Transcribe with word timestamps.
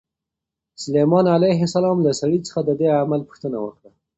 سلیمان 0.83 1.25
علیه 1.35 1.59
السلام 1.67 1.97
له 2.05 2.11
سړي 2.19 2.39
څخه 2.47 2.59
د 2.63 2.69
دې 2.79 2.87
عمل 3.01 3.21
پوښتنه 3.29 3.57
وکړه. 3.61 3.89